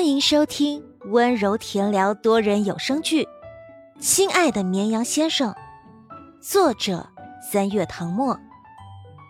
[0.00, 3.24] 欢迎收听温柔甜聊多人有声剧
[4.00, 5.52] 《亲爱的绵羊先生》，
[6.40, 7.06] 作者
[7.52, 8.40] 三月唐末，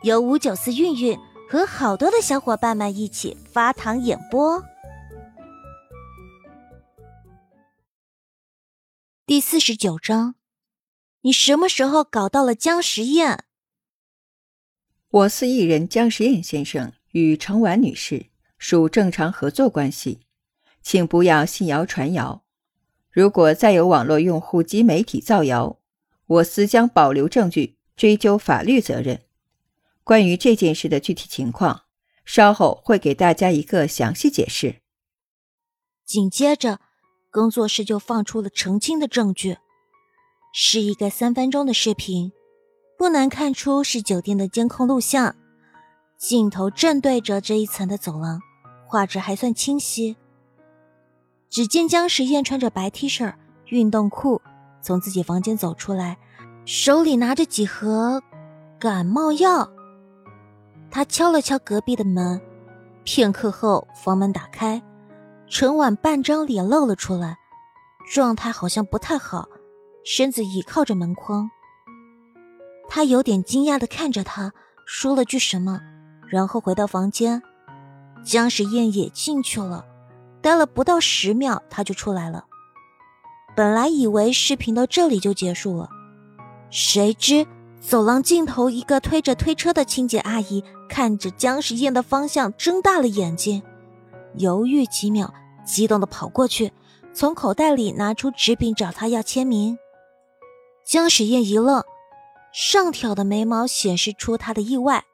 [0.05, 1.19] 由五九四韵韵
[1.51, 4.63] 和好多的小伙伴们一起发糖演播。
[9.27, 10.37] 第四十九章，
[11.23, 13.43] 你什么时候搞到了姜时宴？
[15.09, 20.21] 我司艺人姜时宴先生与程婉女士属正常合作关系。
[20.91, 22.43] 请不要信谣传谣。
[23.13, 25.79] 如果再有网络用户及媒体造谣，
[26.27, 29.21] 我司将保留证据，追究法律责任。
[30.03, 31.83] 关于这件事的具体情况，
[32.25, 34.81] 稍后会给大家一个详细解释。
[36.05, 36.81] 紧接着，
[37.31, 39.59] 工作室就放出了澄清的证据，
[40.53, 42.33] 是一个三分钟的视频，
[42.99, 45.37] 不难看出是酒店的监控录像，
[46.19, 48.41] 镜头正对着这一层的走廊，
[48.89, 50.17] 画质还算清晰。
[51.51, 53.35] 只见姜时宴穿着白 T 恤、
[53.67, 54.41] 运动裤，
[54.81, 56.17] 从自己房间走出来，
[56.65, 58.23] 手里拿着几盒
[58.79, 59.69] 感冒药。
[60.93, 62.41] 他敲了敲隔壁的门，
[63.03, 64.81] 片刻后，房门打开，
[65.49, 67.37] 陈婉半张脸露了出来，
[68.13, 69.49] 状态好像不太好，
[70.05, 71.51] 身子倚靠着门框。
[72.89, 74.53] 他有点惊讶的看着他，
[74.87, 75.81] 说了句什么，
[76.29, 77.43] 然后回到房间，
[78.25, 79.85] 姜时宴也进去了。
[80.43, 82.45] 待了不到十秒，他就出来了。
[83.57, 85.91] 本来以为视频到这里就结束了，
[86.71, 87.47] 谁知
[87.81, 93.63] 走廊尽头一个推着推车的清洁阿姨看着姜时宴的方向，睁大了眼睛，
[94.37, 96.73] 犹豫几秒，激动的跑过去，
[97.13, 99.79] 从口袋里拿出纸笔找他要签名。
[100.85, 101.83] 姜时宴一愣，
[102.53, 105.05] 上挑的眉毛显示出他的意外，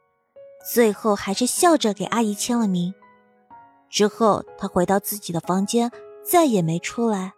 [0.72, 2.94] 最后还是笑着给阿姨签了名。
[3.88, 5.90] 之后，他回到自己的房间，
[6.24, 7.32] 再也没出来。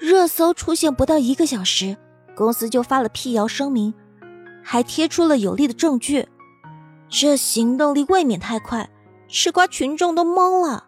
[0.00, 1.96] 热搜出现不到一个小时，
[2.36, 3.94] 公司就发了辟谣声明，
[4.62, 6.28] 还贴出了有力的证据。
[7.08, 8.90] 这行动力未免太快，
[9.28, 10.86] 吃瓜群众都懵了。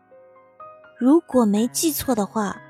[0.98, 2.60] 如果没记错的话，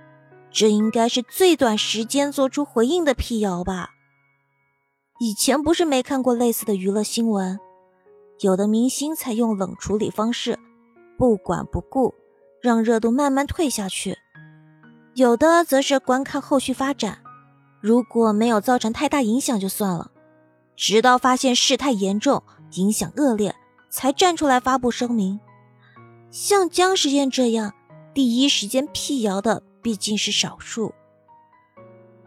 [0.53, 3.91] 这应该是最短时间做出回应的辟谣吧？
[5.19, 7.59] 以前不是没看过类似的娱乐新闻，
[8.41, 10.59] 有的明星采用冷处理方式。
[11.21, 12.15] 不管不顾，
[12.63, 14.15] 让热度慢慢退下去；
[15.13, 17.19] 有的则是观看后续发展，
[17.83, 20.13] 如果没有造成太大影响就算了，
[20.77, 22.43] 直到发现事态严重、
[22.77, 23.55] 影响恶劣，
[23.91, 25.39] 才站出来发布声明。
[26.31, 27.75] 像姜时宴这样
[28.15, 30.95] 第一时间辟谣的毕竟是少数。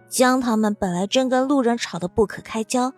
[0.07, 2.93] 姜他们本来正跟路人吵得不可开交，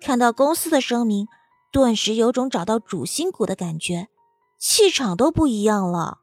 [0.00, 1.28] 看到公司的声明，
[1.70, 4.08] 顿时有种找到主心骨的感觉。
[4.58, 6.18] 气场都不一样了。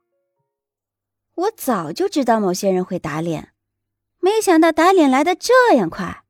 [1.35, 3.53] 我早就知道某些人会打脸，
[4.19, 6.23] 没想到打脸来的这样快。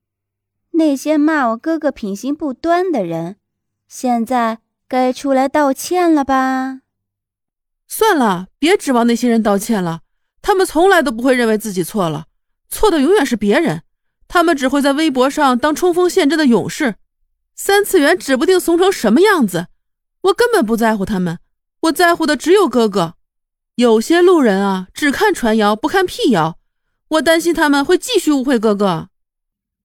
[0.72, 3.38] 那些骂我哥哥品行不端的人，
[3.88, 6.82] 现在该出来道歉了吧？
[7.88, 10.02] 算了，别指望那些人道歉了，
[10.42, 12.26] 他们从来都不会认为自己错了，
[12.68, 13.84] 错的永远是别人。
[14.28, 16.96] 他们只会在微博上当冲锋陷阵的勇士，
[17.56, 19.68] 三次元指不定怂成什么样子。
[20.22, 21.40] 我根本不在乎他们。
[21.86, 23.16] 我在乎的只有哥哥。
[23.76, 26.58] 有些路人啊，只看传谣不看辟谣，
[27.10, 29.10] 我担心他们会继续误会哥哥。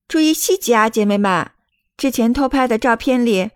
[0.06, 1.50] 注意细节啊，姐妹们！
[1.96, 3.50] 之前偷拍的照片里，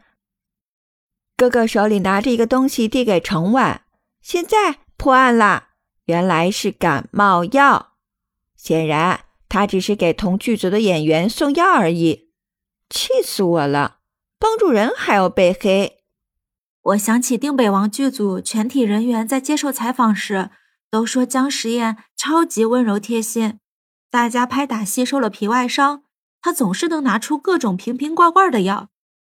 [1.37, 3.85] 哥哥手里拿着一个东西递给程婉，
[4.21, 5.69] 现在破案了，
[6.07, 7.95] 原来是感冒药。
[8.57, 12.33] 显然，他只是给同剧组的演员送药而已。
[12.91, 13.99] 气死我了！
[14.39, 16.04] 帮助人还要被黑。
[16.85, 20.51] 我想起《定北王》剧组全体人员在接受采访时
[20.91, 23.59] 都说姜时宴超级温柔贴心，
[24.11, 26.05] 大家拍打戏受了皮外伤，
[26.43, 28.91] 他总是能拿出各种瓶瓶罐罐的药，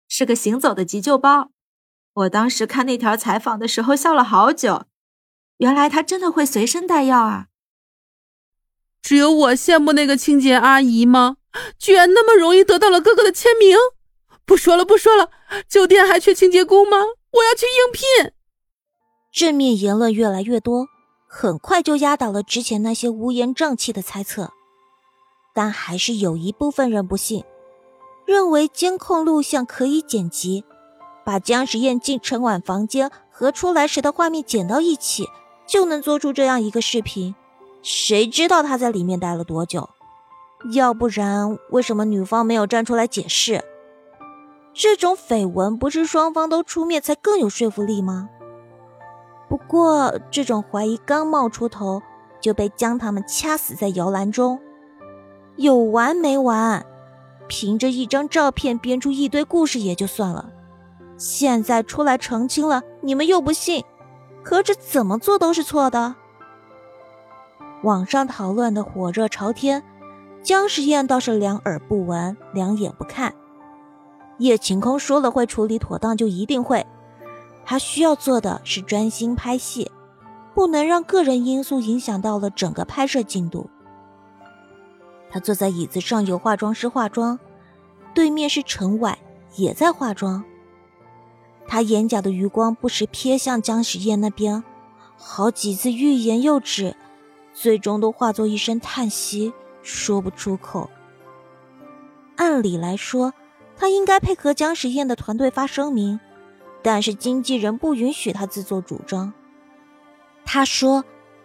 [0.09, 1.50] 是个行走的急救包。
[2.12, 4.85] 我当时看那条采访的时候笑了好久，
[5.56, 7.46] 原来他真的会随身带药啊！
[9.03, 11.38] 只有我羡慕那个清洁阿姨吗？
[11.76, 13.76] 居然那么容易得到了哥哥的签名！
[14.46, 15.31] 不说了，不说了，
[15.69, 16.99] 酒店还缺清洁工吗？
[17.32, 18.32] 我要去应聘。
[19.32, 20.88] 正面言论越来越多，
[21.29, 24.50] 很快就压倒了之前那些乌烟瘴气的猜测。
[25.55, 27.44] 但还是有一部分人不信，
[28.25, 30.65] 认为监控录像可以剪辑，
[31.25, 35.29] 把姜时宴进陈婉房间和出来时的画面剪到一起，
[35.67, 37.35] 就能做出这样一个视频。
[37.82, 39.91] 谁知道他在里面待了多久？
[40.73, 43.65] 要不然，为什么女方没有站出来解释？
[44.82, 48.31] 这种绯闻不是双方都出面才更有说服力吗？
[49.47, 52.00] 不过这种怀疑刚冒出头，
[52.41, 54.59] 就被将他们掐死在摇篮中。
[55.56, 56.87] 有完没完？
[57.47, 60.50] 凭着一张照片编出一堆故事也就算了，
[61.19, 63.85] 现在出来澄清了，你们又不信，
[64.43, 66.15] 可这怎么做都是错的。
[67.82, 69.82] 网上讨论的火热朝天，
[70.43, 73.35] 姜时宴倒是两耳不闻，两眼不看。
[74.40, 76.84] 叶晴空说了会处理妥当，就一定会。
[77.64, 79.90] 他需要做的是专心拍戏，
[80.54, 83.69] 不能让个人因素影响到了整个拍摄进度。
[85.28, 87.38] 他坐在椅子上，有化妆师化妆，
[88.14, 89.16] 对面是陈婉，
[89.56, 90.43] 也在化妆。
[91.69, 94.64] 他眼角的余光不时瞥向姜时宴那边，
[95.16, 96.96] 好几次欲言又止，
[97.52, 99.52] 最终都化作一声叹息，
[99.82, 100.88] 说不出口。
[102.36, 103.34] 按理来说，
[103.81, 106.21] 他应该配合姜时宴的团队发声明，
[106.82, 109.32] 但是经纪人不允许他自作主张。
[110.44, 111.03] 他说，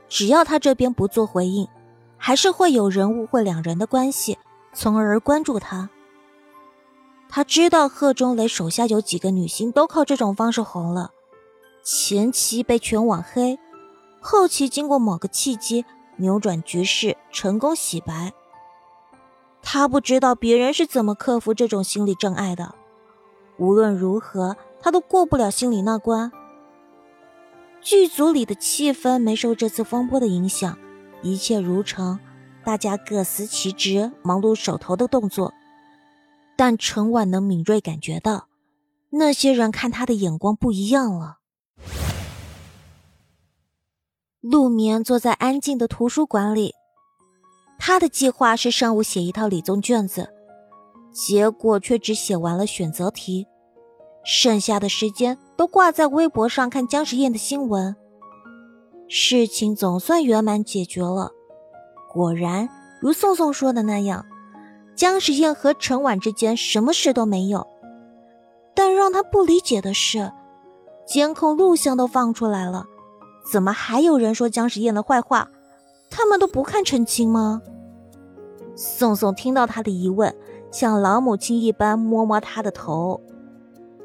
[0.09, 1.65] 只要他这边不做回应。
[2.17, 4.37] 还是会有人误会两人的关系，
[4.73, 5.89] 从而关注他。
[7.29, 11.11] 他知道贺中磊手下有几个女星都靠这种方式红了，
[11.83, 13.59] 前期被全网黑，
[14.19, 15.85] 后期经过某个契机
[16.17, 18.33] 扭转局势，成功洗白。
[19.67, 22.75] 他不知道别人是怎么克服这种心理障碍的，
[23.57, 26.31] 无论如何他都过不了心里那关。
[27.81, 30.77] 剧组里的气氛没受这次风波的影响。
[31.23, 32.19] 一切如常，
[32.63, 35.51] 大家各司其职，忙碌手头的动作。
[36.55, 38.47] 但陈婉能敏锐感觉到，
[39.09, 41.39] 那些人看他的眼光不一样了。
[44.39, 46.75] 陆眠坐在安静的图书馆里，
[47.77, 50.29] 他的计划是上午写一套理综卷子，
[51.11, 53.47] 结果却只写完了选择题，
[54.23, 57.95] 剩下的时间都挂在微博上看姜时宴的新闻。
[59.07, 61.31] 事情总算圆满解决了。
[62.11, 62.67] 果然，
[62.99, 64.25] 如宋宋说的那样，
[64.95, 67.67] 姜时宴和陈婉之间什么事都没有。
[68.73, 70.31] 但让他不理解的是，
[71.05, 72.85] 监控录像都放出来了，
[73.51, 75.49] 怎么还有人说姜时宴的坏话？
[76.09, 77.61] 他们都不看澄清吗？
[78.75, 80.35] 宋宋听到他的疑问，
[80.71, 83.21] 像老母亲一般摸摸他的头：“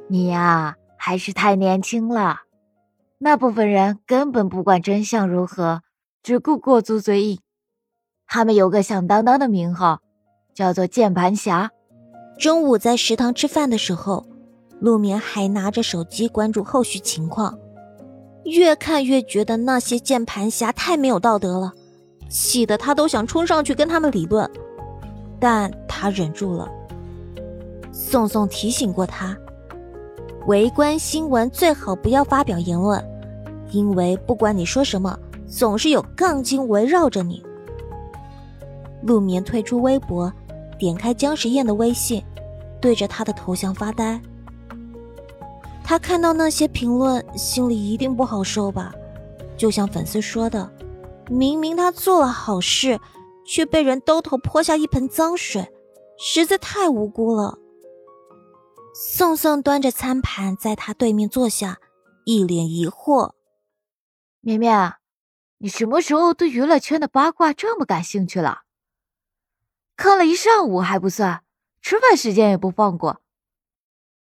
[0.08, 2.42] 你呀，还是太年轻了。”
[3.18, 5.82] 那部分人根本不管真相如何，
[6.22, 7.40] 只顾过足嘴瘾。
[8.26, 10.00] 他们有个响当当的名号，
[10.54, 11.70] 叫做键盘侠。
[12.38, 14.24] 中午在食堂吃饭的时候，
[14.78, 17.58] 陆眠还拿着手机关注后续情况，
[18.44, 21.74] 越看越觉得那些键盘侠太没有道德了，
[22.30, 24.48] 气得他都想冲上去跟他们理论，
[25.38, 26.70] 但他忍住了。
[27.92, 29.36] 宋宋提醒过他，
[30.46, 33.04] 围观新闻最好不要发表言论。
[33.72, 35.16] 因为不管你说什么，
[35.46, 37.42] 总是有杠精围绕着你。
[39.02, 40.32] 陆眠退出微博，
[40.78, 42.22] 点开姜时宴的微信，
[42.80, 44.20] 对着他的头像发呆。
[45.84, 48.92] 他看到那些评论，心里一定不好受吧？
[49.56, 50.68] 就像粉丝说的，
[51.30, 53.00] 明明他做了好事，
[53.46, 55.72] 却被人兜头泼下一盆脏水，
[56.18, 57.56] 实在太无辜了。
[58.92, 61.78] 宋宋端着餐盘在他对面坐下，
[62.24, 63.34] 一脸疑惑。
[64.40, 64.94] 绵绵，
[65.58, 68.62] 你什么时候对娱乐圈的八卦这么感兴趣了？
[69.96, 71.44] 看了一上午还不算，
[71.80, 73.20] 吃饭时间也不放过。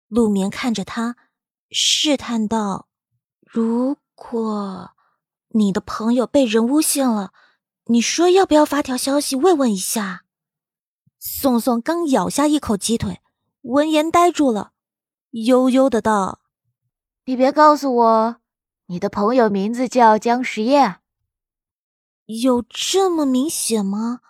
[0.08, 1.16] 陆眠看着他，
[1.72, 2.88] 试探道
[3.42, 4.92] ：“如果
[5.50, 7.32] 你的朋友被人诬陷了，
[7.86, 10.25] 你说要不要发条消息慰问一下？”
[11.20, 13.22] 宋宋刚咬下一口鸡腿，
[13.62, 14.72] 闻言呆住了，
[15.32, 16.39] 悠悠的道
[17.25, 18.36] ：“你别告诉我。”
[18.91, 21.01] 你的朋友名字叫姜时宴，
[22.25, 24.22] 有这么明显吗？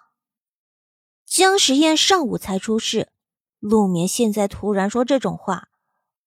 [1.26, 3.10] 姜时宴上午才出事，
[3.60, 5.70] 陆眠现在突然说这种话，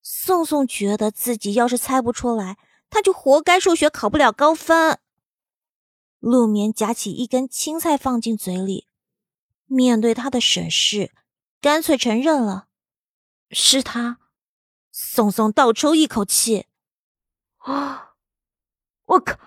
[0.00, 2.56] 宋宋觉得自己要是猜不出来，
[2.92, 5.00] 他就活该数学考不了高分。
[6.20, 8.87] 陆眠夹起一根青菜放进嘴里，
[9.64, 11.11] 面对他的审视，
[11.61, 12.68] 干脆承认了，
[13.50, 14.18] 是他。
[14.90, 16.66] 宋宋倒抽一口气，
[17.56, 18.12] 啊！
[19.06, 19.38] 我靠！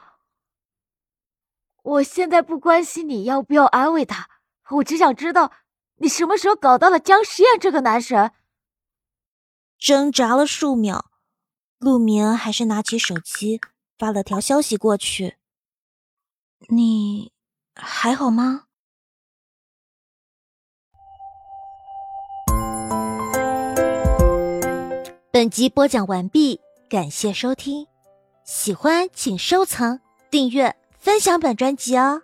[1.83, 4.27] 我现在不关心你要不要安慰他，
[4.71, 5.53] 我只想知道
[5.97, 8.31] 你什么时候搞到了姜实验这个男神。
[9.77, 11.11] 挣扎了数秒，
[11.79, 13.61] 陆明还是拿起手机
[13.97, 15.37] 发了条消息过去
[16.69, 17.31] ：“你
[17.75, 18.63] 还好吗？”
[25.31, 27.85] 本集播讲完毕，感谢收听。
[28.45, 29.99] 喜欢请收藏、
[30.31, 32.21] 订阅、分享本专辑哦。